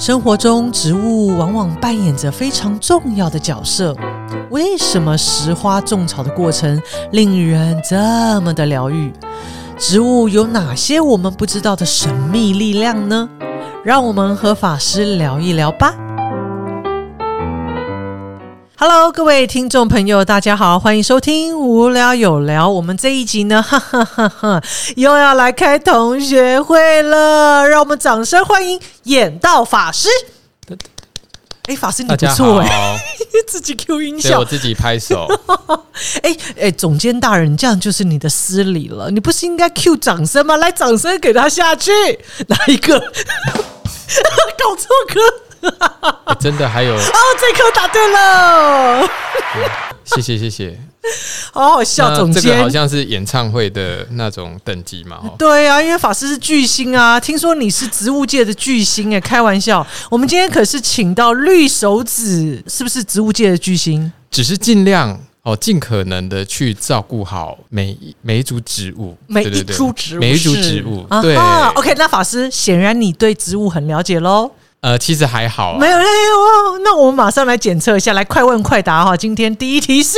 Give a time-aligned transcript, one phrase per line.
[0.00, 3.94] 生活中，植物往往扮演着非常重要的角色。
[4.48, 6.80] 为什么拾花种草的过程
[7.12, 9.12] 令人这么的疗愈？
[9.76, 13.28] 植物有哪些我们不知道的神秘力量呢？
[13.84, 15.94] 让我们和法师聊一聊吧。
[18.82, 22.66] Hello，各位听众朋友，大家好，欢迎收听无聊有聊。
[22.66, 24.62] 我们这一集呢， 哈哈哈哈，
[24.96, 30.08] 又要来开同学会了，让我们掌声欢迎演道法师。
[31.66, 32.98] 哎，法师你不错哎，
[33.46, 35.28] 自己 Q 音效，我自己拍手。
[36.22, 40.56] 哎哎，总监大人，这样就是你的失礼了，你不是应该 Q 掌声吗？
[40.56, 41.92] 来，掌声给他下去，
[42.48, 42.98] 哪一个？
[42.98, 45.20] 搞错歌。
[46.40, 46.98] 真的还有哦，
[47.38, 49.08] 这颗答对了，
[50.04, 50.78] 谢谢谢谢，
[51.52, 52.14] 好好笑。
[52.16, 55.20] 总监，这个好像是演唱会的那种等级嘛？
[55.38, 59.86] 对啊，因为法师是巨星啊，听说你是植物界的巨星哎，开玩笑。
[60.10, 64.10] 我们今天可是请到绿手指，是不是植物界的巨星？
[64.30, 71.06] 只是尽量哦，尽可能的去照顾好每一每一株植物，每一株植物，每一株植物。
[71.20, 71.36] 对
[71.74, 74.50] ，OK，那法师显然你对植物很了解喽。
[74.80, 75.98] 呃，其实还好，没有。
[76.82, 79.14] 那我们马上来检测一下，来快问快答哈。
[79.14, 80.16] 今天第一题是，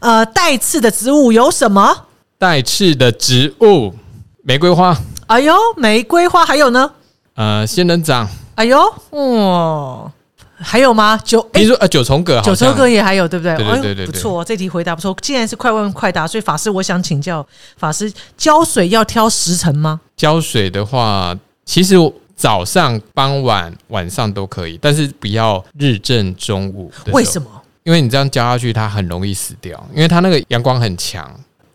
[0.00, 2.06] 呃，带刺的植物有什么？
[2.38, 3.94] 带刺的植物，
[4.42, 4.96] 玫瑰花。
[5.26, 6.90] 哎呦，玫瑰花还有呢？
[7.34, 8.26] 呃，仙人掌。
[8.54, 10.10] 哎呦，哇，
[10.58, 11.20] 还有吗？
[11.22, 13.54] 九，你说呃，九重葛，九重葛也还有，对不对？
[13.54, 15.14] 对对对，不错，这题回答不错。
[15.20, 17.46] 既然是快问快答，所以法师，我想请教
[17.76, 20.00] 法师，浇水要挑时辰吗？
[20.16, 21.96] 浇水的话，其实。
[22.40, 26.90] 早上、傍晚、晚上都可以，但是不要日正中午。
[27.12, 27.46] 为什么？
[27.82, 31.30] 因为你这样浇下去，它很容易死掉，因为它那个阳光很强。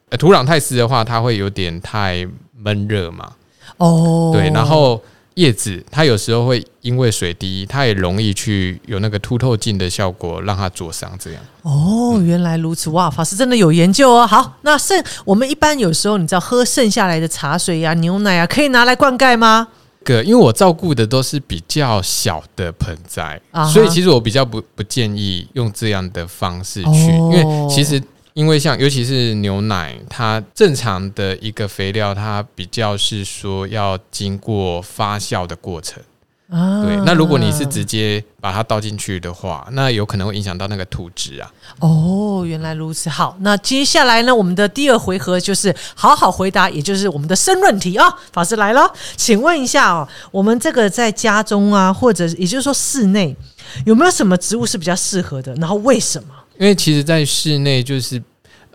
[0.10, 2.28] 呃，土壤太湿的话，它会有点太
[2.58, 3.32] 闷热嘛。
[3.78, 4.50] 哦，对。
[4.50, 5.00] 然后
[5.36, 11.12] 叶子它有时候会因为水滴，它也容易去有那个凸透镜的效果，让它灼伤。
[11.20, 11.44] 这样。
[11.62, 13.08] 哦，原来如此哇！
[13.08, 14.26] 法师真的有研究哦。
[14.26, 19.68] 好，那剩我们一般有时候你知道喝剩下来的茶水呀、牛奶啊，可以拿来灌溉吗？
[20.06, 23.42] 个，因为我照顾的都是比较小的盆栽，
[23.74, 28.02] 所以其实我比较不不建议用这样的方式去，因为其实
[28.34, 36.02] 因为像尤其是牛奶，它正常的一个肥料，它比较是说要经过发酵的过程。
[36.48, 41.52] 对，那如果你是直接把它倒进去的话，那有可能会影响到那个土质啊。
[41.80, 43.10] 哦，原来如此。
[43.10, 48.08] 好，那接下来呢，我们的第二回合就是好好回答，也就是我们的申论题啊。
[48.32, 53.36] 法师来了，请问一下哦，我们这个在家中啊，或者也就是说室内，
[53.86, 55.52] 有没有什么植物是比较适合的？
[55.56, 56.30] 然后为什么？
[56.60, 58.22] 因为其实，在室内就是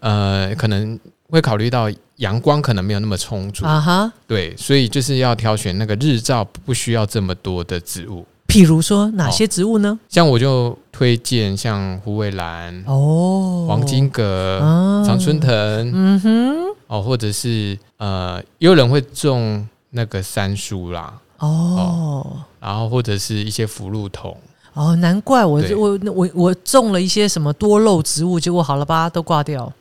[0.00, 0.98] 呃，可能
[1.30, 1.90] 会考虑到。
[2.20, 8.26] 阳光可能没有那么充足啊哈，对，所以就是要挑选那个日照不需要这么多的植物。
[8.46, 9.98] 譬如说哪些植物呢？
[10.06, 14.60] 像我就推荐像虎尾兰哦、黄金葛、
[15.06, 15.50] 常春藤，
[15.94, 16.56] 嗯哼，
[16.88, 24.36] 哦，或者是呃，也有人会种那个杉树啦，哦，然后或者是一些福禄桐。
[24.74, 29.72] 哦，难怪我我我我种了一些什么多肉植物，结果好了吧，都挂掉。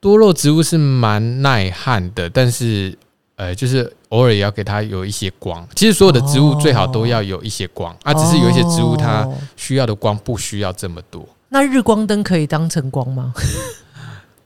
[0.00, 2.96] 多肉植物是蛮耐旱的，但是
[3.36, 5.66] 呃，就是偶尔也要给它有一些光。
[5.74, 11.26] 其实所有的植物最好都要有一些光啊，只是有一些植物它需要的光不需要这么多。
[11.48, 13.32] 那日光灯可以当成光吗？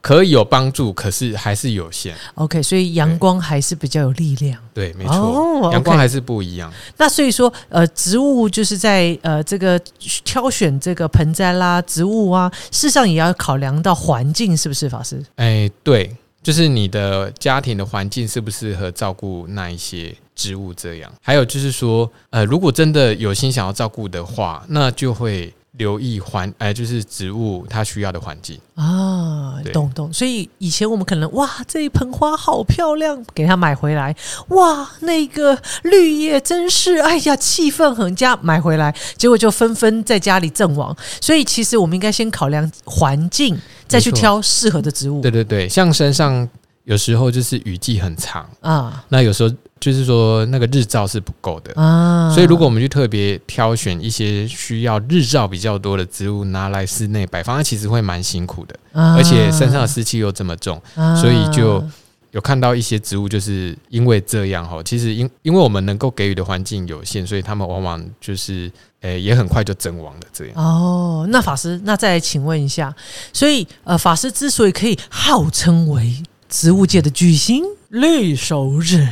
[0.03, 2.15] 可以有帮助，可是还是有限。
[2.35, 4.61] OK，所以阳光还是比较有力量。
[4.75, 6.71] 对，没错，阳光还是不一样。
[6.97, 9.81] 那所以说，呃，植物就是在呃这个
[10.25, 15.25] 挑选这个盆栽啦、植物啊，事实上也要考量到环境，是不是法师？
[15.37, 20.75] 哎，对，就是你的家庭的环境适不适合照顾那一些植物？
[20.75, 25.55] 这样，还有就是说，呃，如果真的有心想要照顾的话，那就会。
[25.79, 30.13] 留意环，哎，就是植物它需要的环境啊，懂懂。
[30.13, 34.15] 所以以前我们可能哇，这一盆花好漂亮，给它买回来，
[34.49, 40.95] 哇，那个绿叶真是，哎呀，气氛很佳，买回来，结果就纷纷在家里阵亡。
[41.21, 43.59] 所以其实我们应该先考量环境，
[43.89, 45.23] 再去挑适合的植物。
[45.23, 46.47] 对对对，像身上
[46.85, 49.51] 有时候就是雨季很长啊，那有时候。
[49.83, 51.75] 就是说，那个日照是不够的。
[51.75, 60.81] 啊，所以如果我们去特别挑选一些需要日照比较多的植物拿来室内摆放，它其实会蛮辛苦的，而且身上的湿气又这么重，
[61.21, 61.85] 所以就
[62.31, 68.71] 有看到一些植物就是因为这样哈，其实因因为我们能够给予的环境有限，所以他们往往就是
[69.01, 70.55] 呃也很快就阵亡了这样。
[70.55, 72.95] 哦，那法师，那再请问一下，
[73.33, 77.65] 所以呃，法师之所以可以号称为植物界的巨星？
[77.89, 79.09] 绿手指。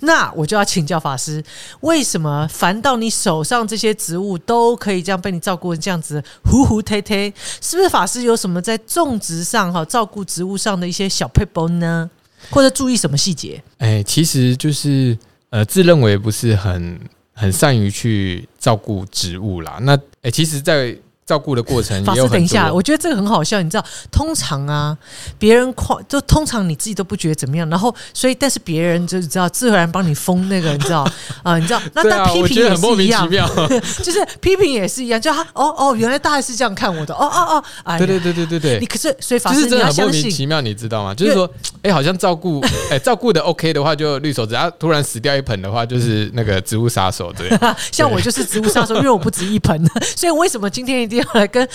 [0.00, 1.42] 那我就要请教法师，
[1.80, 7.32] 为什么凡到你手上这些植物都可以这样被你照顾这样子糊糊贴贴？
[7.60, 12.10] 是不是法师有什么在种植上哈照顾植物上的一些小配包呢？
[12.50, 13.62] 或者注意什么细节？
[13.78, 15.16] 哎，其实就是
[15.50, 17.00] 呃，自认为不是很
[17.32, 19.78] 很善于去照顾植物啦。
[19.80, 20.94] 那哎，其实，在
[21.26, 23.60] 照顾的过程，法师，等一下，我觉得这个很好笑。
[23.62, 24.96] 你知道，通常啊，
[25.38, 31.06] 别人夸，就通常你自己都不觉得怎么样，然后，所以，但是别人就知道自然帮你封那个，你知道
[31.42, 31.56] 啊？
[31.58, 33.28] 你知道，那那批评也是一样，
[34.02, 41.14] 就是批评也是一样，就他哦哦，原来大家是这样看我的，哦哦哦，哎，对对对对对对，你可是所以法师真的很莫名其妙，你知道吗？
[41.14, 41.48] 就是说，
[41.82, 42.60] 哎，好像照顾，
[42.90, 47.50] 哎，照顾的 OK 的话，就绿手指；，啊，突然死掉一盆的话，就是那个植物杀手，对。
[47.90, 49.82] 像我就是植物杀手，因为我不止一盆，
[50.16, 51.66] 所以为什么今天一定要来跟？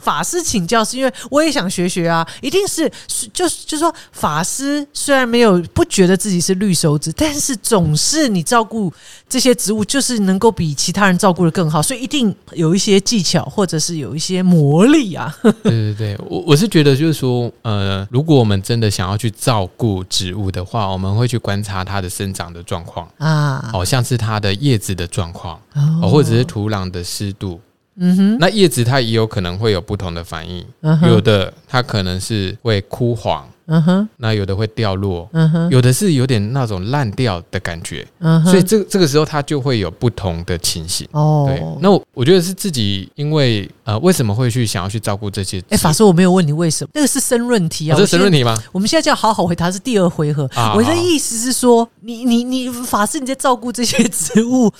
[0.00, 2.90] 法师请教是因为我也想学学啊，一定是
[3.32, 8.92] 就是就是说法师虽然没有不觉得自己是绿手指，但是总是你照顾
[9.28, 15.34] 这些植物，就是能够比其他人照顾的更好，所以一定有一些技巧或者是有一些魔力啊。
[15.42, 25.60] 对对对，我我是觉得就是说，呃，如果我们真的想要去照顾植物的话，我们会去观察它的生长的状况啊，好像是它的叶子的状况，
[26.02, 27.60] 或者是土壤的湿度。
[28.02, 30.64] 嗯哼，那叶子它也有可能会有不同的反应，
[31.06, 41.06] 有的它可能是会枯黄，嗯哼，那有的会掉落，嗯哼，有的是有点那种烂掉的感觉，嗯哼，所以这这个时候它就会有不同的情形。
[41.12, 45.62] 哦，对，那我我觉得是自己因为呃为什么会去想要去照顾这些？
[45.68, 48.56] 哎，法师我没有问你为什么，那个是申论题啊，这是申论题吗？
[48.72, 50.48] 我们现在就要好好回答，是第二回合。
[50.74, 54.72] 我的意思是说，你你你法师你在照顾这些植物。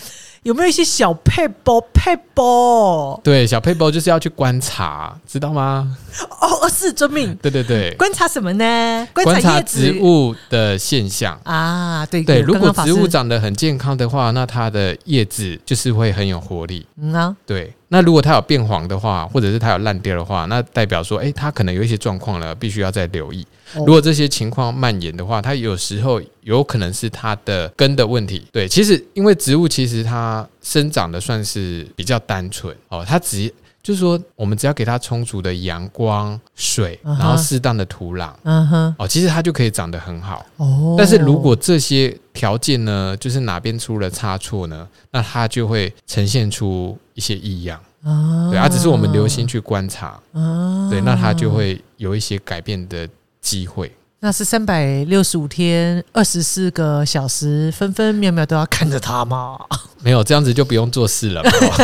[0.43, 1.79] 有没有一些小配包？
[1.93, 3.21] 配包？
[3.23, 5.95] 对，小配包就是要去观察，知道吗？
[6.41, 7.35] 哦，是遵命。
[7.43, 9.09] 对对对，观察什么呢？
[9.13, 12.07] 观察植物的现象啊。
[12.07, 16.87] 对对，如果植物长得很健康的话，那它的叶子就是会很有活力。
[16.99, 17.75] 嗯啊，对。
[17.89, 23.47] 那如果它有变黄的话，或者是它有烂掉的话，那代表说，哎，它可能有一些状况了，必须要再留意。
[23.75, 28.47] 如果这些情况蔓延的话，它有时候有可能是它的根的问题。
[28.53, 33.53] 对，其实因为植物其实它生长的算是比较单纯哦，它只
[33.83, 40.45] 就是说，我们只要给它充足的阳光、水，然后适当的土壤，嗯哼，哦，其实它就可以长得很好。
[40.59, 47.81] 哦，但是如果这些条件呢，就是哪边出了差错呢，那它就会呈现出一些异样。
[48.03, 50.09] 啊，对，啊，只是我们留心去观察。
[50.35, 53.09] 啊，对，那它就会有一些改变的
[53.41, 53.93] 机会。
[54.23, 59.59] 那是三百六十五天，二十四个小时，分分秒秒都要看着他吗？
[60.05, 61.43] 没有这样子就不用做事了。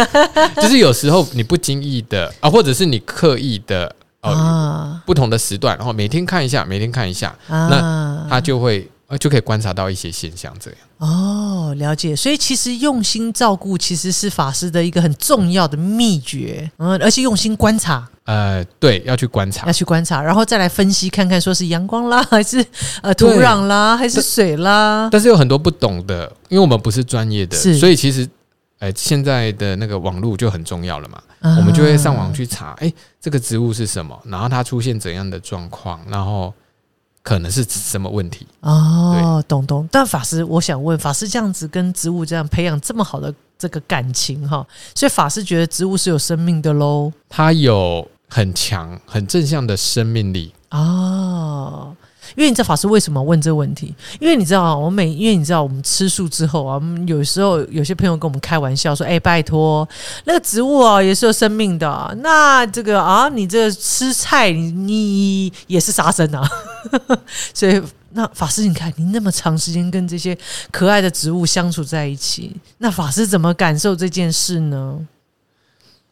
[0.56, 10.52] 就是有时候你不经意的啊，或者是你刻意的啊，不同的时段，然后每天看一下，每天看一下，那他就会呃就可以观察到一些现象。
[10.58, 12.16] 这样哦，了解。
[12.16, 16.70] 所以其实用心照顾其实是法师的一个很重要的秘诀。
[16.78, 18.08] 嗯，而且用心观察。
[18.24, 22.64] 呃，对，要去观察，要去观察，然后再来分析，看看说是阳光啦， 还是
[23.00, 25.08] 呃土壤啦，还是水啦。
[25.12, 28.28] 但是有很多不懂的，因为我们不是专业的，所以其实，
[28.80, 31.22] 哎，现在的那个网络就很重要了嘛。
[31.56, 36.52] 我们就会上网去查，哎，这个植物是什么，然后它出现怎样的状况，然后
[37.26, 38.46] 可能是什么问题。
[38.60, 39.88] 哦，懂懂。
[39.90, 47.12] 但法师，我想问，法师这样子跟植物这样培养这么好的这个感情哈，所以法师觉得植物是有生命的喽？
[47.28, 48.08] 它有。
[48.28, 51.95] 很强、很正向的生命力哦。
[52.36, 53.94] 因为你知道法师为什么问这个问题？
[54.20, 59.88] 因为你知道，我每因为你知道，我们吃素之后啊，有时候有些朋友跟我们开玩笑说：“哎，拜托，
[60.24, 62.16] 那个植物啊也是有生命的。
[62.20, 66.46] 那这个啊，你这吃菜，你你也是杀生啊。
[67.54, 70.36] ”所以，那法师，你看你那么长时间跟这些
[70.70, 74.98] 可爱的植物相处在一起，那法师怎么感受这件事呢？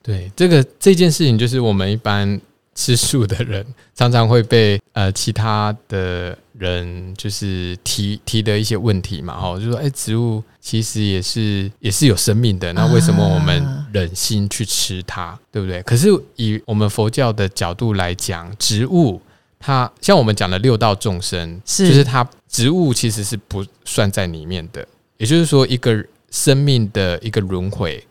[0.02, 2.40] 对这个这件事情，就是我们一般
[2.74, 3.64] 吃素的人，
[3.94, 15.82] 常常会被呃其他的人就是提提的一些问题嘛，哦，就说哎，植物其实也是也是有生命的，那为什么我们忍心去吃它，对不对？
[15.82, 19.20] 可是以我们佛教的角度来讲，植物
[19.58, 24.86] 它像我们讲的六道众生，是就是它植物其实是不算在里面的，
[25.18, 28.04] 也就是说一个生命的一个轮回，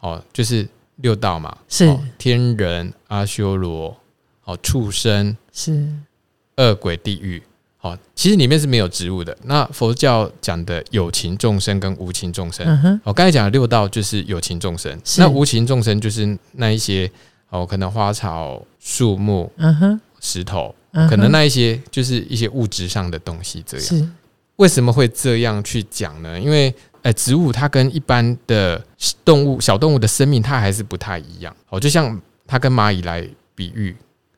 [0.00, 0.68] 哦，就是。
[0.98, 3.96] 六道嘛，是天人、阿修罗、
[4.44, 5.88] 好畜生，是
[6.56, 7.42] 恶鬼、地狱。
[7.78, 9.36] 好，其实里面是没有植物的。
[9.42, 17.10] 那佛教讲的有情众生跟无情众生，我刚才讲的六道就是有情众生，那无情众生就是那一些
[17.50, 20.74] 哦，可能花草树木、嗯哼、石头，
[21.10, 23.62] 可能那一些就是一些物质上的东西。
[23.66, 24.14] 这样
[24.56, 26.40] 为什么会这样去讲呢？
[26.40, 26.72] 因为，
[27.02, 28.82] 哎，植物它跟一般的
[29.24, 31.54] 动物、小动物的生命，它还是不太一样。
[31.68, 33.94] 哦，就像它跟蚂蚁来比喻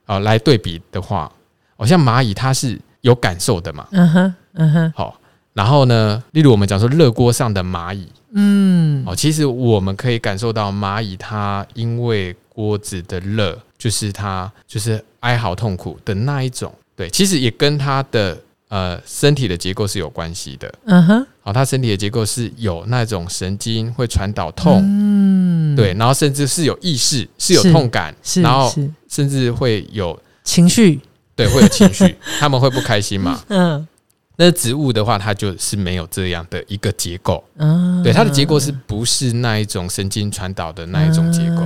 [0.06, 1.30] 啊，来对比的话，
[1.76, 3.86] 哦，像蚂蚁它是有感受的嘛。
[3.90, 4.92] 嗯哼，嗯哼。
[4.96, 5.20] 好，
[5.52, 16.72] 然后呢，例如我们讲说热锅上的蚂蚁，嗯，哦，其实我们可以感受到蚂蚁它因为锅子的热，就是它就是哀嚎痛苦的那一种。
[16.94, 18.38] 对，其实也跟它的。
[18.68, 20.74] 呃，身体的结构是有关系的。
[20.86, 28.12] 嗯哼，好，它身体的结构是有那种神经会传导痛，嗯，对，然后甚至是有意识，是有痛感，
[28.42, 28.68] 然后
[29.08, 30.98] 甚至会有情绪，
[31.36, 33.40] 对，会有情绪，他们会不开心嘛？
[33.46, 33.86] 嗯，
[34.34, 41.62] 那植物的话，它就是没有这样的一个结构，嗯，对，它的结构是不是那一种神经传导的那一种结构？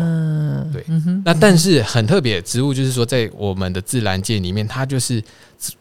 [0.75, 0.85] 对，
[1.25, 5.25] 那但是很特别，植物就是说，在我们的自然界里面，它就是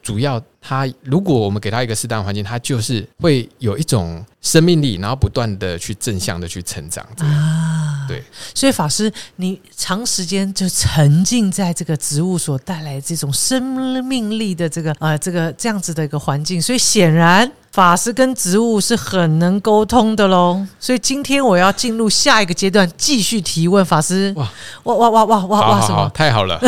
[0.01, 0.41] 主要。
[0.61, 7.03] 它如果我们给它一个适当环境，它就是会有一种生命力，然后不断的去正向的去成长。
[7.19, 8.21] 啊，对。
[8.53, 20.65] 所以法师，你长时间就沉浸在这个植物所带来这种生命力的这个呃这个这样子的一个环境，所以显然法师跟植物是很能沟通的喽。
[20.79, 24.33] 所以今天我要进入下一个阶段，继续提问法师。
[24.35, 24.47] 哇
[24.83, 25.81] 哇哇哇哇哇哇！
[25.81, 26.09] 什么？
[26.13, 26.59] 太好了。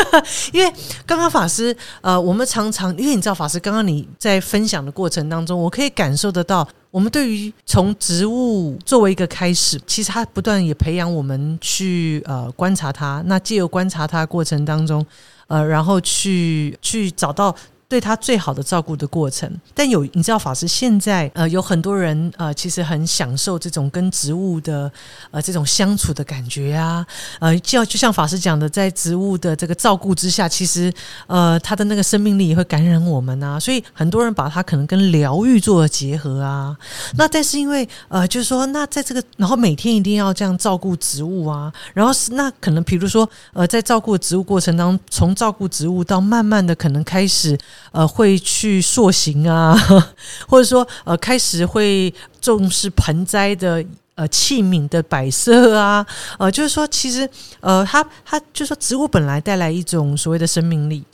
[0.52, 0.72] 因为
[1.06, 3.34] 刚刚法师呃，我们常常因为你知道。
[3.34, 13.22] 法师，刚刚你在分享的过程当中，我可以感受得到，我们对于从植物作为一个开始，其实它不断也培养我们去呃观察它。
[13.26, 15.06] 那借由观察它过程当中，
[15.46, 17.54] 呃，然后去去找到。
[17.90, 24.90] 对他最好的照顾的过程，但有你知道法师现在呃有很多人呃其实很享受这种跟植物的
[25.32, 27.04] 呃这种相处的感觉啊
[27.40, 30.92] 呃就就像法师讲的，在植物的这个照顾之下，其实
[31.26, 36.76] 呃它的那个生命力也会感染我们啊，所以很多人把它可能跟疗愈做了结合啊。
[37.16, 47.58] 那但是因为呃就是说，那在这个然后每天一定要这样照顾植物啊，然后是那可能比如说呃在照顾植物过程当中，从照顾植物到慢慢的可能开始。
[47.92, 49.76] 呃，会去塑形啊，
[50.48, 56.06] 或者说呃，开始会重视盆栽的呃器皿的摆设啊，
[56.38, 57.28] 呃，就是说，其实
[57.60, 61.04] 呃，它它就是说，植物本来带来一种所谓的生命力，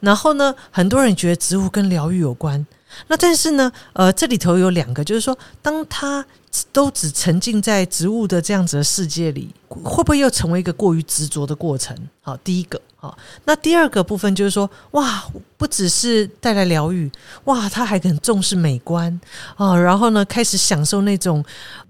[0.00, 2.66] 然后呢，很多人觉得植物跟疗愈有关，
[3.08, 6.24] 那但是呢，呃，这里头有两个，就是说，当它
[6.72, 11.96] 都只沉浸在植物的这样子的世界里，会不会又成为一个过于执着的过程？
[12.22, 12.80] 好，第一个。
[12.98, 15.24] 好那第二个部分就是说，哇，
[15.58, 17.10] 不只是带来疗愈，
[17.44, 19.20] 哇，他还很重视美观
[19.56, 21.44] 啊，然后呢，开始享受那种，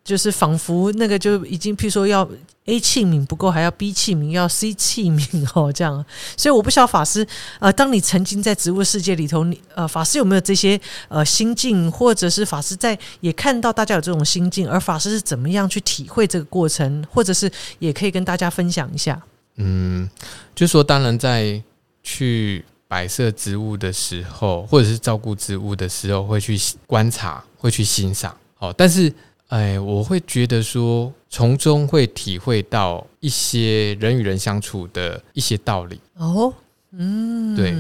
[0.05, 2.29] 就是仿佛那个就已经，譬如说要
[2.65, 6.05] A 器皿不够，还要 B 器皿，要 C 器皿哦，这样。
[6.37, 7.25] 所以我不晓得法师，
[7.61, 17.49] 呃，当你曾经在植物世界里头，你呃，法师有没有这些呃心境，或者是法师在也看到大家有这种心境，而法师是怎么样去体会这个过程，或者是
[17.79, 19.23] 也可以跟大家分享一下。
[19.57, 20.09] 嗯，
[20.55, 21.63] 就说当然在
[22.03, 28.37] 去摆设植物的时候，或者是照顾植物的时候，会去观察，会去欣赏。
[28.55, 29.13] 好，但是
[29.49, 36.01] 哎，我会觉得说，从中会体会到一些人与人相处的一些道理。
[36.17, 36.53] 哦，
[36.93, 37.75] 嗯，对。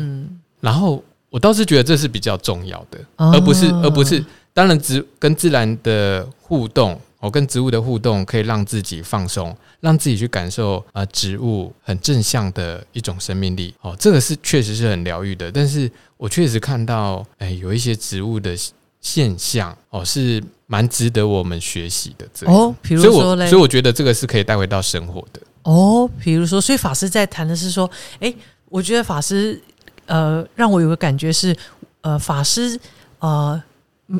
[0.60, 7.00] 然后我倒是觉得这是比较重要的，而不是而不是，当然植跟自然的互动。
[7.26, 13.74] 我跟植物的互动可以让自己放松，让自己去感受啊，植物很正向的一种生命力。
[13.80, 15.50] 哦，这个是确实是很疗愈的。
[15.50, 18.56] 但是我确实看到，哎，有一些植物的
[19.00, 22.24] 现象，哦，是蛮值得我们学习的。
[22.32, 25.40] 这哦，比如说所以我觉得这个是可以带回到生活的。
[25.64, 27.90] 哦，比如说，所以法师在谈的是说，
[28.20, 28.32] 哎，
[28.68, 29.60] 我觉得法师
[30.06, 31.56] 呃，让我有个感觉是，
[32.02, 32.78] 呃，法师
[33.18, 33.60] 呃。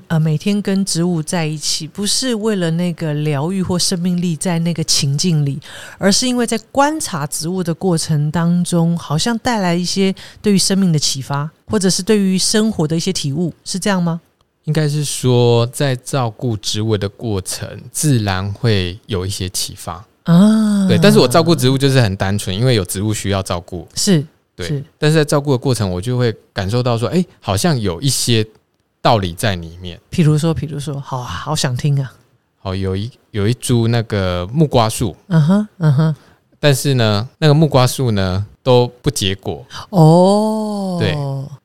[0.09, 5.61] 呃，每天跟植物在一起，不是为了那个疗愈或生命力在那个情境里，
[5.97, 10.13] 而是因为在观察植物的过程当中，好像带来一些
[10.43, 14.21] 对于生命的启发，或者是对于生活的一些体悟，是这样吗？
[14.65, 20.89] 应该是说，在照顾植物的过程，自然会有一些启发啊。
[20.89, 24.27] 对，但是我照顾植物就是很单纯，因为有植物需要照顾，是
[24.57, 24.83] 对。
[24.99, 28.45] 但是在照顾的过程，我就会感受到说，哎，好像有一些。
[29.07, 32.13] 道理在里面，譬如说，譬如说，好好想听啊！
[32.59, 36.17] 好，有一有一株那个木瓜树，嗯哼，嗯哼，
[36.59, 40.97] 但是呢，那个木瓜树呢都不结果哦。
[40.99, 41.13] 对，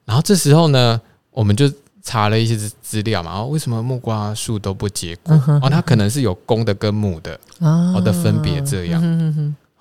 [0.05, 1.67] 然后这时候呢，我们就
[2.03, 5.33] 查了一些资资料嘛，哦，为什么木瓜树都不结果？
[5.63, 9.01] 哦，它可能是有公的跟母的哦的分别这样。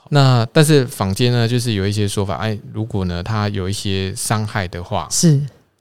[0.09, 5.39] 那但是坊间呢，就是有一些说法，哎，如果呢它有一些伤害的话，是。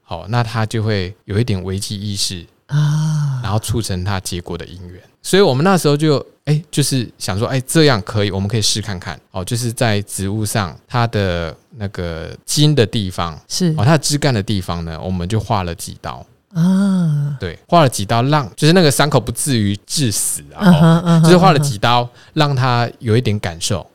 [0.10, 5.00] 好，那他就会有一点危机意识，啊，然后促成他结果的因缘。
[5.22, 16.26] 所以我们那时候就哎，就是想说，哎，这样可以，我们可以试看看哦，就是在植物上它的那个茎的地方是哦，它的枝干的地方呢，我们就画了几刀。
[16.56, 23.88] 啊，对，画了几刀，让就是那个伤口不至于致死啊，就是画了几刀，让他有一点感受。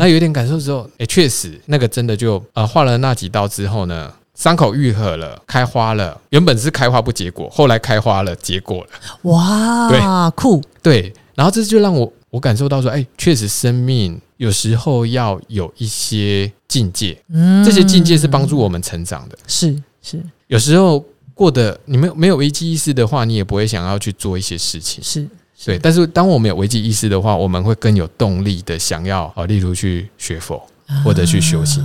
[0.00, 6.18] 那有一点感受之后，哎，确实那个真的就呃，画了那几刀之后呢，伤口愈合了，开花了。
[6.30, 8.90] 原本是开花不结果，后来开花了，结果了。
[9.22, 10.00] 哇，对，
[10.36, 11.12] 酷，对。
[11.34, 19.36] 然后这就让我我感受到说，哎，确实生命有时候要有一些境界，嗯，这些境界是帮助我们成长的。
[19.48, 21.04] 是是，有时候。
[21.38, 25.00] 过得你没有没有危机意识的话，你也不会想要去做一些事情。
[25.04, 25.24] 是
[25.64, 30.60] 对，但是当我们有危机意识的话，我们会更有动力的想要啊，例如去学佛
[31.04, 31.80] 或者去修行。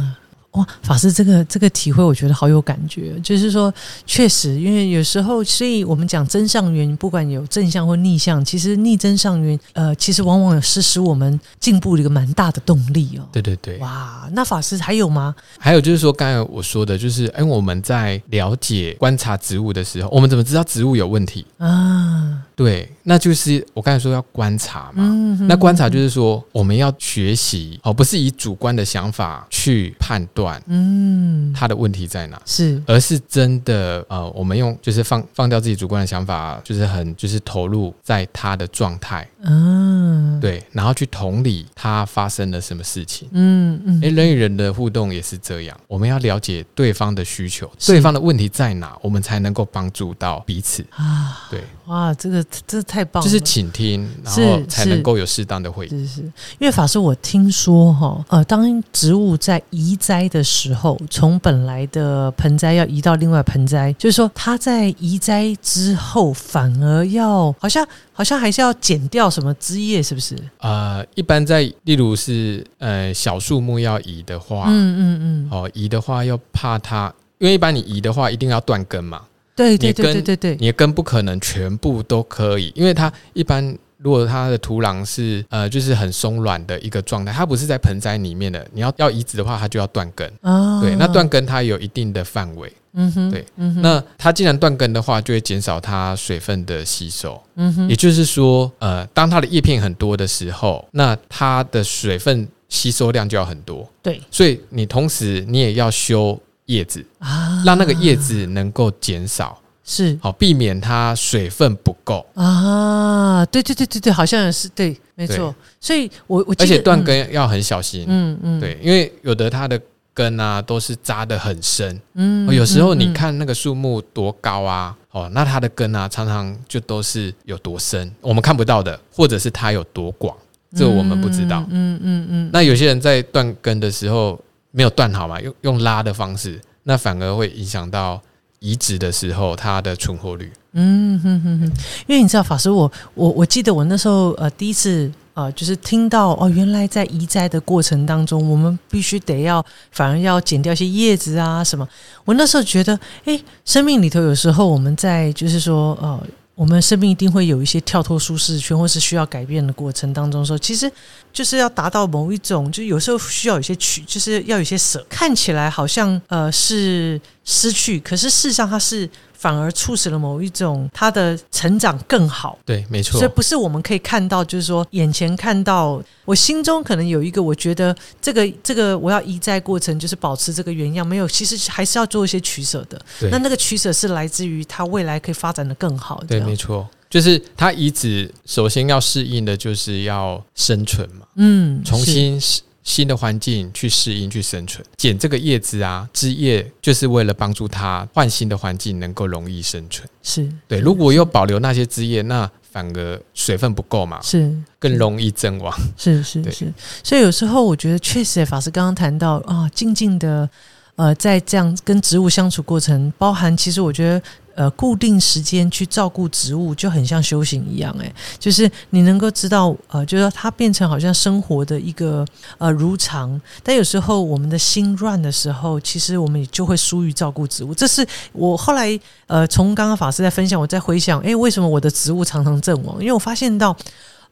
[0.53, 3.19] 哇，法师，这个这个体会，我觉得好有感觉。
[3.22, 3.74] 就是说，
[4.05, 13.27] 确实，因为有时候，所以我们讲真相缘，不管有正向或逆向，其实逆真相缘，呃，其实往往是使我们进步的一个蛮大的动力哦。
[13.31, 13.77] 对对对。
[13.79, 15.33] 哇，那法师还有吗？
[15.57, 22.43] 还有就是说，刚才我说的，就是哎，我们在了解观察植物的时候，我们怎么知道植物有问题啊？
[22.55, 25.03] 对，那就是我刚才说要观察嘛。
[25.48, 32.39] 那观察就是说，我们要学习哦，不是以主观的想法去判断，嗯，他的问题在哪？
[32.45, 51.48] 是，而是真的呃，我们用就是放放掉自己主观的想法，就是很就是投入在他的状态，嗯，对，然后去同理他发生了什么事情，嗯嗯，哎，人与人的互动也是这样，我们要了解对方的需求，对方的问题在哪，我们才能够帮助到彼此啊。
[51.50, 52.43] 对，哇，这个。
[52.68, 56.08] 这太棒，了，就是倾听，然后才能够有适当的回应。
[56.08, 70.38] 是是，因为法师，我听说哈，呃，当植物在移栽的时候，从本来的盆栽要移到另外盆栽，就是说它在移栽之后，反而要好像好像还是要剪掉什么枝叶，是不是？
[70.60, 79.22] 呃，一般在例如是呃小树木要移的话，嗯嗯嗯，哦，移的话要怕它，因为一般你移的话一定要断根嘛。
[79.55, 90.29] 对对对对对对，你的根不可能全部都可以，因为它一般如果它的土壤是呃就是很松软的一个状态，它不是在盆栽里面的，你要要移植的话，它就要断根。
[90.42, 92.72] 哦，对，那断根它有一定的范围。
[92.96, 93.44] 嗯哼，对，
[93.81, 97.42] 那它既然断根的话，就会减少它水分的吸收。
[97.55, 103.89] 嗯哼，也就是说，呃，当它的叶片很多的时候，那它的水分吸收量就要很多。
[104.03, 106.39] 对，所以你同时你也要修。
[106.66, 113.46] 叶子啊，让那个叶子能够减少，是好避免它水分不够啊。
[113.48, 115.54] 对对对对对，好像是对，没错。
[115.82, 119.80] 所以我我而且断根要很小心，嗯嗯，对，因为有的它的
[120.14, 130.34] 根啊都是扎的很深，嗯，有时候你看那个树木多高啊，哦，那它的根啊常常就都是有多深，我们看不到的，或者是它有多广，
[130.74, 132.50] 这我们不知道，嗯嗯嗯。
[132.54, 134.40] 那有些人在断根的时候。
[134.75, 135.40] 没有断好嘛？
[135.40, 138.20] 用用拉的方式，那反而会影响到
[138.57, 140.51] 移植的时候它的存活率。
[140.74, 141.66] 嗯哼哼哼，
[142.07, 151.88] 因为你知道法师，我我我记得我那时候呃第一次呃就是听到哦，原来在移栽的过程当中，我们必须得要反而要剪掉一些叶子啊什么。
[152.25, 156.20] 我那时候觉得，哎，生命里头有时候我们在就是说呃。
[156.55, 160.92] 我们生命一定会有一些跳脱舒适圈，或是需要改变的过程当中，说其实
[161.31, 169.09] 就是要达到某一种，就有时候需要有些取，就是要有些舍，看起来好像呃是失去，可是事实上它是。
[169.44, 173.20] 反而促使了某一种他的成长更好，对，没错。
[173.20, 182.98] 所以不是我们可以看到，就是说眼前看到，我心中可能有一个，我觉得这个这个我要移栽过程就是保持这个原样，没有，其实还是要做一些取舍的。
[183.29, 186.24] 那那个取舍是来自于他未来可以发展的更好。
[186.25, 192.40] 对，没错，就是他移植首先要适应的就是要生存嘛，嗯，重新
[192.83, 200.07] 新的环境去适应、去生存，剪这个叶子啊，枝叶就是为了帮助它换新的环境，能够容易生存。
[200.22, 205.74] 是对，如果又保留那些枝叶，那反而水分不够嘛，是更容易阵亡。
[205.98, 210.50] 是是是，所以有时候我觉得确实，法师刚刚谈到啊，静静的
[210.96, 214.22] 呃，在这样跟植物相处过程，包含其实我觉得。
[214.55, 222.25] 呃，固定时间去照顾植物就很像修行一样，哎，就是你能够知道，呃，就是它变成好像生活的一个
[222.57, 223.39] 呃如常。
[223.63, 227.74] 但有时候我们的心乱的时候，其实我们也就会疏于照顾植物。
[227.74, 233.00] 这是我后来呃，从刚刚法师在分享，我在回想，哎，为什么我的植物常常阵亡？
[233.00, 233.75] 因为我发现到，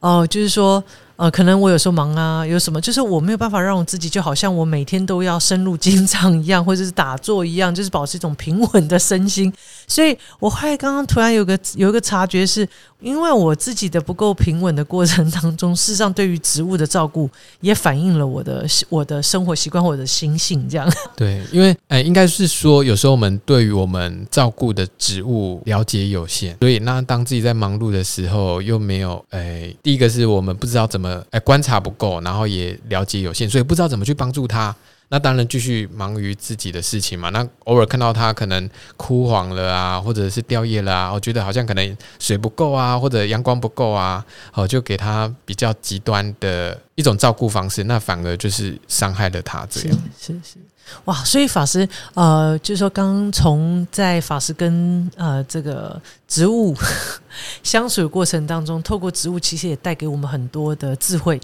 [0.00, 0.82] 哦，就是说。
[1.22, 9.52] 呃，可能我有时候忙啊，有什么，就是我没有办法让我自己就好像我每天都要深入经藏一样，或者是打坐一样，就是保持一种平稳的身心。
[9.86, 17.30] 所以我后来刚刚突然有个有一个察觉，是因为我自己的不够平稳的过程当中，事实上对于植物的照顾
[17.60, 20.92] 也反映了我的我的生活习惯或者心性这样。
[21.14, 34.74] 对，因为哎，应该是说有时候我们对于我们照顾的植物了解有限，所以那当自己在忙碌的时候，又没有哎，第一个是我们不知道怎么哎观察不够，然后也了解有限，所以不知道怎么去帮助他。
[35.12, 37.28] 那当然继续忙于自己的事情嘛。
[37.28, 49.66] 那偶尔看到它可能枯黄了啊，或者是掉叶了啊，我觉得好像可能水不够啊，或者阳光不够啊，哦，就给它比较极端的一种照顾方式，那反而就是伤害了它。
[49.68, 50.56] 这样是是
[51.04, 56.74] 哇，所以法师呃，就是说刚从在法师跟呃这个植物
[57.62, 61.38] 相处的过程当中，透过植物其实也带给我们很多的智慧。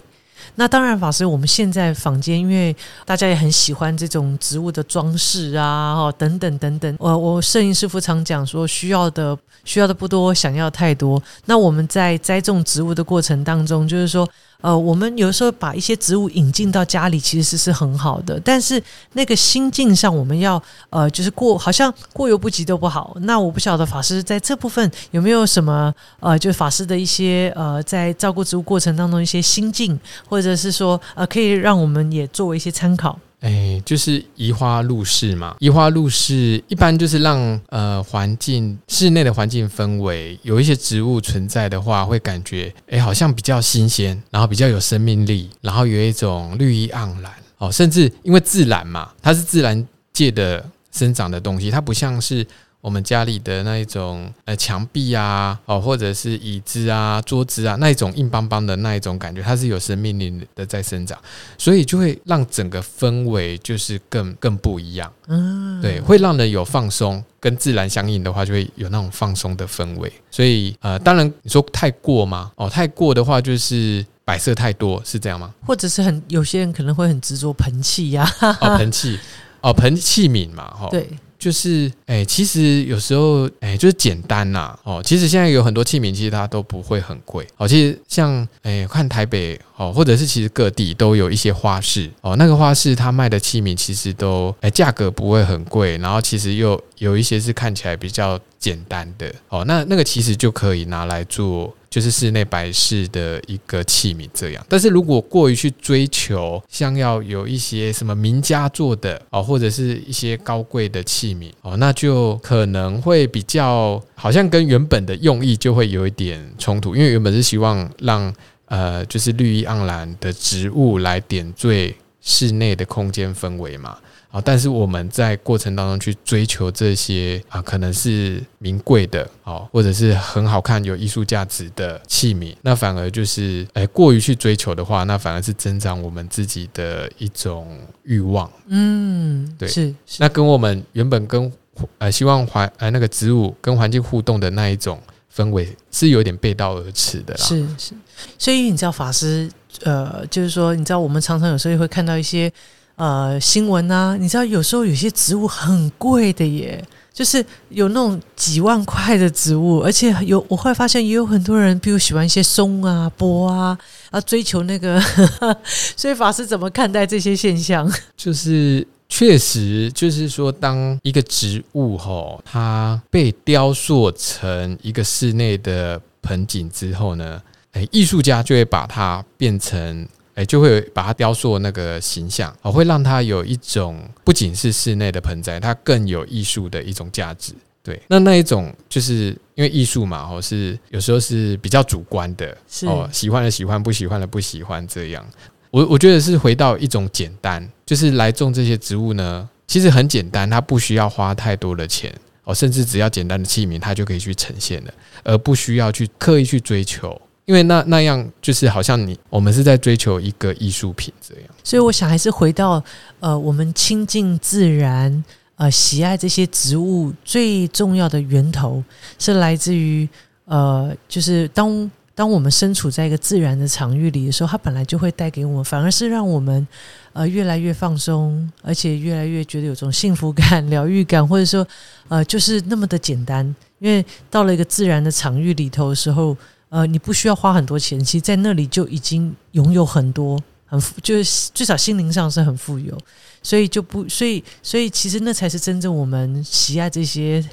[0.55, 6.95] 那当然，法师，我们现在房间，因为大家也很喜欢这种植物的装饰啊，哦，等等等等。
[6.99, 11.21] 我我摄影师傅常讲说，需要的需要的不多，想要太多。
[11.45, 14.27] 那我们在栽种植物的过程当中，就是说。
[14.61, 18.37] 呃，我们有时候把一些植物引进到家里，其实是很好的。
[18.43, 18.81] 但是
[19.13, 23.15] 那个心境上，我们要呃，就是过好像过犹不及都不好。
[23.21, 33.17] 那我不晓得法师在这部分有没有什么呃，就是法师的一些呃，在照顾植物过程当中一些心境，或者是说呃，可以让我们也作为一些参考。
[33.39, 35.55] 哎，就是移花入室嘛。
[35.59, 47.71] 移花入室一般就是让呃环境室内的环境氛围有一些植物存在的话，会感觉哎好像比较新鲜，然后比较有生命力，然后有一种绿意盎然哦。
[47.71, 52.45] 甚至因为自然嘛，它是自然界的生长的东西，它不像是。
[52.81, 61.19] 我们家里的那一种呃墙壁啊，哦，或者是椅子啊、桌子啊，那一种硬邦邦的那一种感觉，它是有生命力的在生长，
[61.57, 65.11] 所以就会让整个氛围就是更更不一样。
[65.27, 70.11] 嗯，对，会让人有放松，跟自然相应的话，就会有那种放松的氛围。
[70.31, 72.49] 所以呃，当然你说太过吗？
[72.55, 75.53] 哦，太过的话就是摆设太多，是这样吗？
[75.65, 79.19] 或者是很有些人可能会很执着盆器呀，哦，盆器，
[79.59, 81.09] 哦，盆器皿嘛，哈，对。
[81.39, 85.01] 就是哎，其实有时候哎，就是简单呐哦。
[85.03, 87.65] 其实现在有很多器皿，其实它都不会很贵哦。
[87.65, 92.35] 其实像哎，看台北哦，或者是其实各地都有一些花市哦。
[92.35, 99.63] 那个花市它卖的器皿其实都哎，价格不会很贵，然后其实又有一些是看起来比较简单的哦。
[99.65, 101.73] 那那个其实就可以拿来做。
[101.89, 118.31] 就是室内摆饰的一个器皿这样，但是如果过于去追求，像要有一些什么名家做的哦，或者是一些高贵的器皿哦，那就可能会比较好像跟原本的用意就会有一点冲突，因为原本是希望让
[118.65, 123.97] 呃就是绿意盎然的植物来点缀室内的空间氛围嘛。
[124.31, 124.39] 啊！
[124.43, 138.51] 但是我们在过程当中去追求这些啊，可能是名贵的哦，或者是很好看、有艺术价值的器皿，那反而就是哎，过于去追求的话，那反而是增长我们自己的一种欲望。
[138.67, 139.93] 嗯，对，是。
[140.19, 141.51] 那跟我们原本跟
[141.97, 145.01] 呃希望环呃那个植物跟环境互动的那一种
[145.35, 147.43] 氛围是有点背道而驰的啦。
[147.43, 147.93] 是是，
[148.37, 149.49] 所以你知道法师
[149.81, 152.51] 呃，就是说，你知道我们常常有时候会看到一些。
[152.99, 156.83] 呃，新闻啊，你知道有时候有些植物很贵的耶，
[157.13, 163.77] 就是有那种几万块的植物，而且有我会发现也有很多人，比如喜欢一些松啊、波啊，
[164.11, 165.01] 啊追求那个，
[165.95, 167.89] 所以法师怎么看待这些现象？
[168.17, 180.05] 就是确实，就是说，当一个植物吼，它被雕塑成一个室内的盆景之后呢，哎，艺术家就会把它变成。
[180.39, 187.51] 哎，就会把它雕塑那个形象，哦，会让它有一种不仅是室内的盆栽，它更有艺术的一种价值。
[187.83, 195.25] 对，那那一种就是因为艺术嘛，哦，是有时候是比较主观的，哦，喜欢的喜欢，不喜欢的不喜欢这样。
[195.71, 202.13] 我我觉得是回到一种简单，就是来种这些植物呢，其实很简单，它不需要花太多的钱，
[202.45, 204.93] 哦，甚至只要简单的器皿，它就可以去呈现的，
[205.25, 207.19] 而不需要去刻意去追求。
[207.49, 212.81] 因为那那样就是好像你我们是在追求一个艺术品这样，所以我想还是回到
[213.19, 215.23] 呃，我们亲近自然，
[215.55, 218.83] 呃，喜爱这些植物最重要的源头
[219.17, 220.07] 是来自于
[220.45, 226.67] 呃，就是当当我们身处在一个自然的场域里的时候，它本来就会带给我们，反而是让我们
[227.13, 231.67] 呃越来越放松，而且越来越觉得有种幸福感、疗愈感，或者说
[232.09, 233.43] 呃，就是那么的简单。
[233.79, 236.37] 因为到了一个自然的场域里头的时候。
[236.69, 242.97] 呃，你不需要花很多钱，其实在那里就已经拥有很多，很富就是至少心灵上是很富有，
[243.41, 247.43] 所以就不，所以所以其实那才是真正我们喜爱这些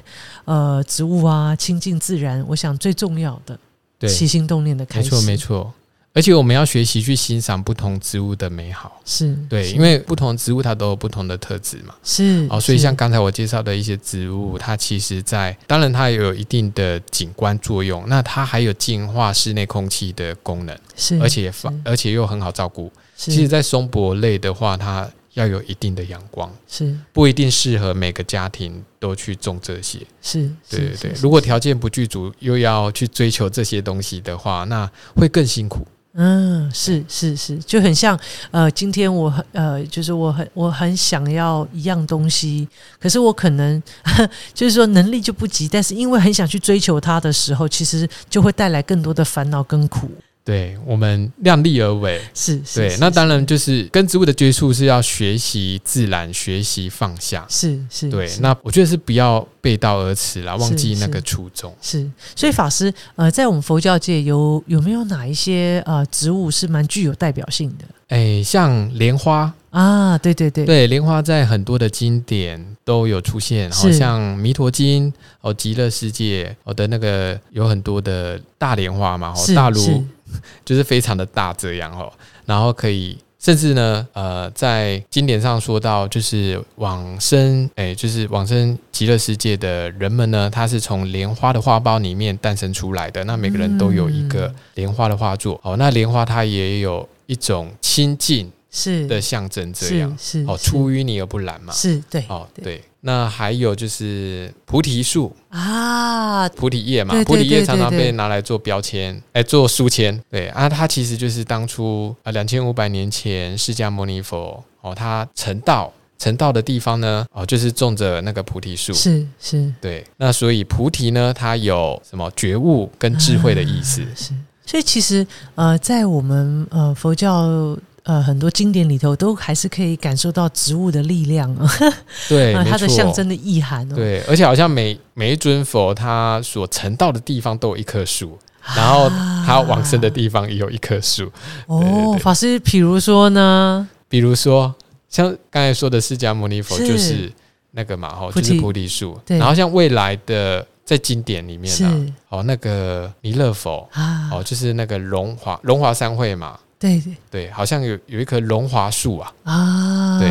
[0.45, 3.59] 呃植物啊，亲近自然，我想最重要的，
[4.07, 5.73] 起心动念的开始，没错，没错。
[6.17, 22.91] 而且我们要学习去欣赏不同植物的美好，是对，因为不同植物它都有不同的特质嘛，是哦，所以像刚才我介绍的一些植物，它其实在当然它也有一定的景观作用，那它还有净化室内空气的功能，是，而且放而且又很好照顾。
[23.15, 26.97] 其实，在松柏类的话，它要有一定的阳光，是。
[27.13, 31.11] 不一定适合每个家庭都去种这些，是对对对。
[31.21, 35.87] 如果条件不具足，又要去追求这些东西的话，那会更辛苦。
[36.19, 42.67] 嗯，是是是，就很像呃，今天我很呃，就是我很我很想要一样东西，
[42.99, 43.81] 可是我可能
[44.51, 50.09] 就是说能力就不及，但是因为很想去追求它的时候，其实就会带来更多的烦恼跟苦。
[50.47, 58.31] 对我们量力而为是，对，那当然就是跟植物的接触是要学习自然，学习放下，是是，对。
[58.39, 61.75] 那我觉得是不要背道而驰啦，忘记那个初衷。
[61.81, 67.83] 是，所以法师呃，在我们佛教界有有没有哪一些呃植物是蛮具有代表性的？
[68.07, 80.03] 哎，像莲花啊，对对对，对，莲花在很多的经典都有出现，好像《弥陀经》哦，《极乐世界》哦的那个有很多的大莲花嘛，哦，大如。
[80.65, 82.11] 就是非常的大这样哦，
[82.45, 93.23] 然后可以甚至呢，呃，在经典上说到，就是往生，哎，就是往生极乐世界的人们呢，他是从莲花的花苞里面诞生出来的。
[93.23, 102.83] 那每个人都有一个莲花的画作哦，那莲花它也有一种清净是的象征，这样是哦，出淤泥而不染嘛，是对哦，对。
[103.01, 110.19] 那还有就是菩提树啊，菩提叶嘛，菩提叶常常被拿来做标签，哎，做书签。
[110.29, 118.91] 对啊，它其实就是当初啊，两千五百年前释迦牟尼佛哦，他成道成道的地方呢，哦，就是种着那个菩提树。
[118.93, 120.03] 是是，对。
[120.17, 124.05] 那所以菩提呢，它有什么觉悟跟智慧的意思？
[124.15, 124.33] 是。
[124.67, 125.25] 所以其实
[125.55, 127.75] 呃，在我们呃佛教。
[128.07, 131.69] 呃，很多经典里头都还是可以感受到植物的力量啊，
[132.29, 133.95] 对，它的象征的意涵哦。
[133.95, 138.39] 对，而且好像每每一尊佛，他所成道的地方都有一棵树，
[138.77, 139.09] 然后
[139.45, 141.29] 他往生的地方也有一棵树。
[141.65, 143.85] 哦，法师，比如说呢？
[144.07, 144.73] 比如说，
[145.09, 147.29] 像刚才说的释迦牟尼佛，就是
[147.71, 149.19] 那个嘛，哈，就是菩提树。
[149.27, 156.57] 然后像未来的在经典里面呢，哦，那个弥勒佛啊，哦，就是那个龙华龙华三会嘛。
[156.79, 160.19] 对对对，好像有有一棵龙华树啊啊！
[160.19, 160.29] 对，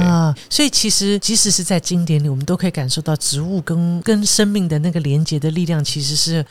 [0.49, 6.45] 所以其实即使是在经典里，我们都可以感受到植物跟跟生命的那个连接的力量，其实是。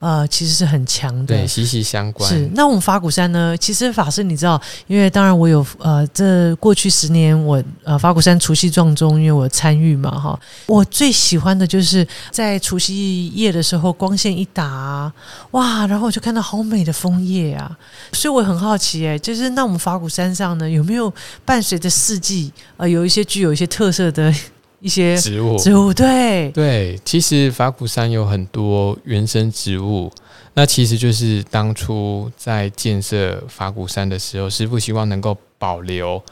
[0.00, 2.26] 呃，其实是很强的，对，息息相关。
[2.26, 3.54] 是，那我们法鼓山呢？
[3.58, 15.12] 其实法师，你知道，因为当然我有呃，这过去十年我呃法鼓山除夕撞钟，因为我参与嘛，哈，我最喜欢的就是在除夕夜的时候，光线一打，
[15.50, 17.70] 哇，然后我就看到好美的枫叶啊，
[18.14, 21.12] 所以我很好奇，哎，就是那我们法鼓山上呢，有没有
[21.44, 24.34] 伴随着四季，呃，有一些具有一些特色的？
[24.80, 26.50] 一些植物，植物对。
[26.50, 30.10] 对，其实法鼓山有很多原生植物，
[30.54, 36.22] 那其实就是当初在建设法鼓山的时候，师傅希望能够保留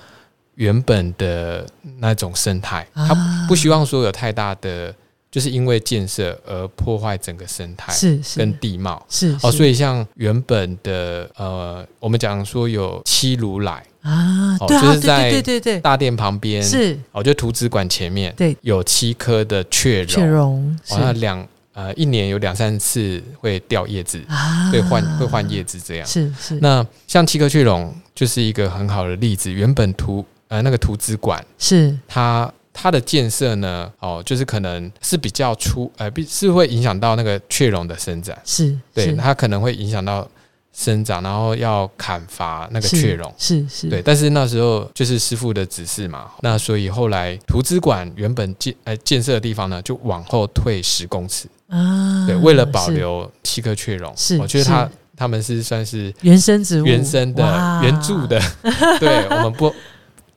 [0.55, 1.67] 原本的
[1.99, 3.15] 那种生态，他
[3.47, 4.95] 不希望说有太大的，
[5.31, 9.05] 就是因为建设而破坏整个生态是跟地貌。
[9.09, 13.83] 是哦，所以像原本的呃，我们讲说有七如来。
[14.01, 15.81] 啊，对啊，就是在对对对。
[15.81, 26.07] 大殿旁边是，哦，就图纸馆前面对，有七棵的雀雀榕，那两呃一年有两三次会掉叶子啊，会换会换叶子这样。
[26.07, 26.55] 是是。
[26.61, 31.95] 那像七棵雀榕就是一个很好的例子，原本图呃那个图纸馆是。
[32.07, 40.29] 它它的建设呢哦，就是可能是比较粗呃，是会影响到那个雀榕的生长，是对它可能会影响到。
[40.71, 44.01] 生长，然后要砍伐那个雀榕，是是，对。
[44.01, 52.25] 但是那时候就是师傅的指示嘛，那所以后来图资馆原本建呃建设的地方呢，就往后退十公尺啊。
[52.29, 58.41] 对，为了保留七棵雀榕，是，我觉得它他们是算是原生植物，原生的原住的。
[59.01, 59.75] 对，我们不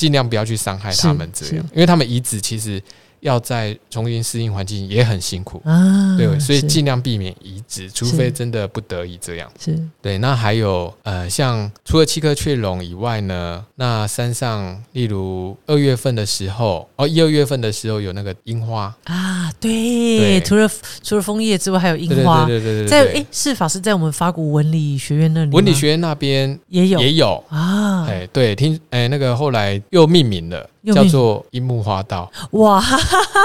[0.02, 2.82] 尽量不要去伤害他们这样，因为他们遗址其实
[3.22, 6.18] 要再重新适应环境也很辛苦啊。
[6.18, 9.50] 对，所以尽量避免移植，除非真的不得已这样。
[9.60, 10.18] 是对。
[10.18, 20.70] 那还有呃，像除了七颗雀龙以外呢，那山上例如二月份的时候，哦，一二月份的时候有那个樱花啊，对，除了
[21.02, 22.46] 除了枫叶之外，还有樱花。
[22.46, 28.06] 对对对对，在哎，是法师在我们法古文理学院那里，文理学院那边也有也有啊。
[28.08, 30.70] 哎，对，听哎，那个后来又命名了。
[30.86, 32.32] 叫做樱木花道。
[32.52, 32.84] 哇，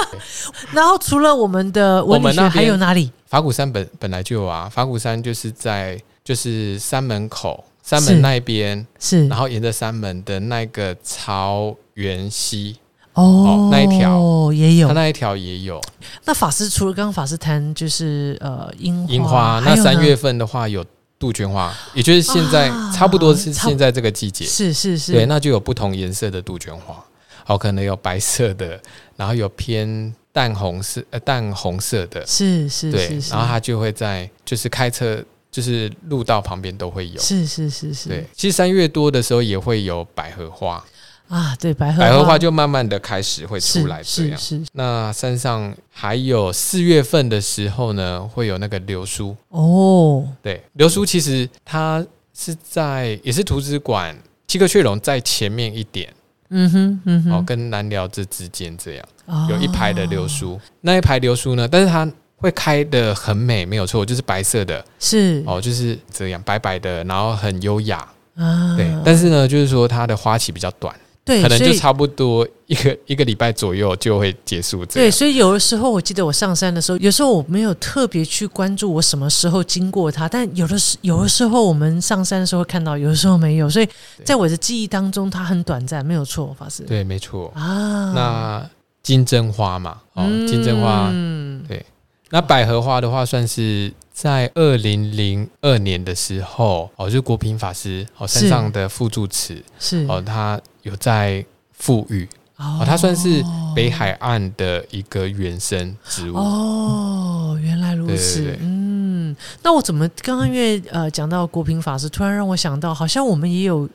[0.72, 3.10] 然后除了我们的文理学，还有哪里？
[3.26, 12.76] 法鼓山本本来就有啊，法鼓山就是在就是山门口山门那边是，然后沿着山门的那个朝元溪。
[13.14, 14.52] 哦那一条。
[14.52, 15.80] 也有，它那一条也有。
[16.24, 20.84] 那法师除了刚刚法师谈就是呃樱樱花，那三月份的话有。
[21.18, 27.02] 杜鹃花，也就是现在差不多是现在这个季节，是是是，对，那就有不同颜色的杜鹃花，
[27.46, 28.80] 哦，可能有白色的，
[29.16, 40.84] 然后有偏淡红色呃淡红色的，是是，对，然后它就会在就是开车就是路道旁边都会有，是是是是，对，其实三月多的时候也会有百合花。
[41.28, 44.38] 啊，对，百合百合花就慢慢的开始会出来，这样。
[44.74, 49.34] 那山上还有四月份的时候呢，会有那个流苏。
[49.48, 50.24] 哦。
[50.40, 56.14] 对，流苏其实它是在也是图书馆七个雀龙在前面一点，
[56.50, 59.04] 嗯哼，嗯哼，哦，跟南寮这之间这样，
[59.48, 60.60] 有一排的流苏。
[60.80, 68.06] 那一排流苏呢，但是它会开的很美，没有错，就是白色的，是哦，就是这样白白的，然后很优雅
[68.36, 68.76] 啊。
[68.76, 70.94] 对，但是呢，就是说它的花期比较短。
[71.26, 74.86] 对，可能就差不多一个一个礼拜左右就会结束。
[74.86, 83.68] 对，所以有的时候我记得我上山的时候，有时候我没有特别去关注我什么时候经过它，但有的时有的时候我们上山的时候会看到，有的时候没有。
[83.68, 83.88] 所以
[84.24, 86.84] 在我的记忆当中，它很短暂，没有错，法师。
[86.84, 88.12] 对，没错啊。
[88.14, 88.70] 那
[89.02, 91.84] 金针花嘛，哦，金针花，嗯，对。
[92.30, 93.92] 那百合花的话，算是。
[94.16, 103.44] 在二零零二年的时候，哦，就是国平法师哦山上的副住持是哦，他有在富裕哦，它算是
[103.74, 113.88] 北海岸的一个原生植物哦，原来如此，嗯，那我怎么刚刚因为呃讲到国平法师，突然让我想到，好像我们也有。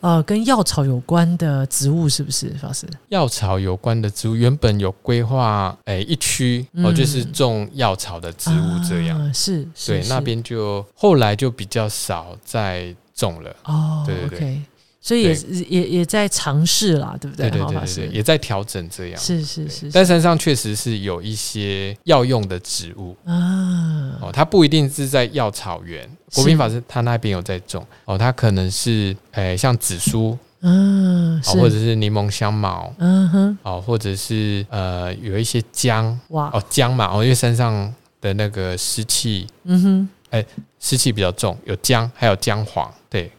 [0.00, 2.86] 呃，跟药草有关的植物是不是法师？
[3.08, 9.32] 药草有关的植物原本有规划，哎，一区哦，就是种药草的植物这样。
[9.32, 13.56] 是，对，那边就后来就比较少再种了。
[13.64, 14.62] 哦，对对对。
[15.06, 15.34] 所以也
[15.68, 17.50] 也也在尝试啦，对不对？
[17.50, 19.20] 对对对对，也在调整这样。
[19.20, 24.16] 是是是，但山上确实是有一些药用的植物啊。
[24.22, 28.16] 哦，它不一定是在药草园，国民法师他那边有在种哦。
[28.16, 40.46] 它可能是诶，像紫苏，嗯，或者是柠檬香茅，嗯哼，哦，或者是呃，有一些姜，哇，哦姜嘛，哦，因为山上的那个湿气，嗯哼，哎，
[40.80, 43.30] 湿气比较重，有姜，还有姜黄，对。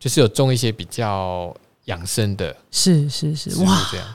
[0.00, 4.06] 就是有种一些比较养生的，是是是，哇，这样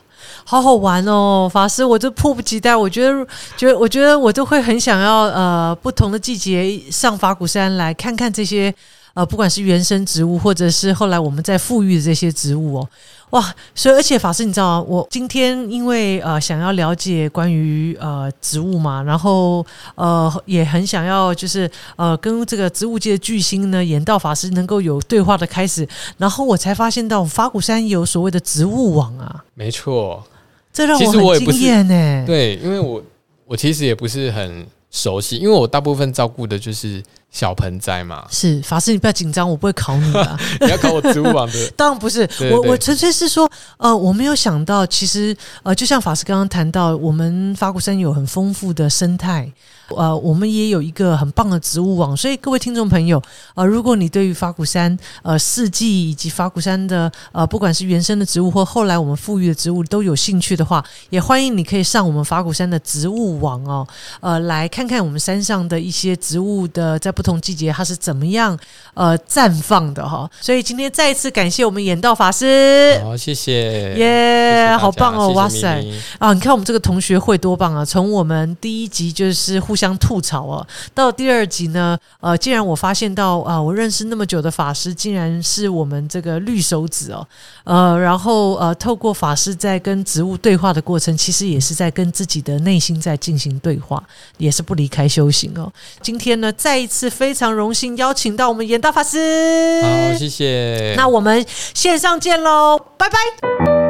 [0.43, 2.75] 好好玩哦，法师，我就迫不及待。
[2.75, 8.73] 我觉得，觉得，我觉得我都会很想要，呃，不同的季节上法鼓山来看看这些。
[9.13, 12.89] 呃，不管是原生植物，或者是后来我们在富裕的这些植物哦，
[13.31, 13.53] 哇！
[13.73, 30.23] 所以而且法师，你知道，我今天因为呃想要了解关于呃植物嘛，然后呃也很想要就是呃跟这个植物界的巨星呢，演道法师能够有对话的开始，然后我才发现到法鼓山有所谓的植物网啊，没错，
[30.71, 32.25] 这让我很惊艳呢。
[32.25, 33.03] 对，因为我
[33.45, 37.03] 我其实也不是很熟悉，因为我大部分照顾的就是。
[37.31, 40.39] 小盆栽嘛，是法师，你不要紧张，我不会考你的。
[40.61, 41.67] 你要考我植物网的？
[41.75, 49.51] 当然不是，我我纯粹是说，呃，我没有想到，其实呃，就像法师刚刚谈到，我们法鼓山有很丰富的生态。
[49.89, 53.21] 呃，我们也有一个很棒的植物网，所以各位听众朋友，
[53.53, 63.87] 呃，如果你对于法鼓山呃四季以及法鼓山的呃不管是原生的植物或后来我们富裕的植物都有兴趣的话，也欢迎你可以上我们法鼓山的植物网哦，
[64.21, 68.57] 呃，来看看我们山上的一些植物的在不同季节它是怎么样
[68.95, 70.27] 呃绽放的哈。
[70.41, 75.85] 所以今天再一次感谢我们演道法师，好，谢谢，耶，好棒哦，哇塞
[76.17, 76.33] 啊！
[76.33, 77.85] 你看我们这个同学会多棒啊！
[77.85, 79.74] 从我们第一集就是互。
[79.75, 80.65] 互相吐槽哦。
[80.93, 87.27] 到第二集呢，呃，既然我发现到啊，我认识那么久的法师，竟然是我们这个绿手指哦，
[87.65, 94.01] 呃，然后呃，透过法师在跟植物对话的过程，其实也是在跟自己的内心在进行对话，
[94.37, 95.69] 也是不离开修行哦。
[96.01, 100.93] 今天呢，再一次非常荣幸邀请到我们严大法师，好，谢谢。
[100.95, 103.84] 那我们线上见喽，拜拜。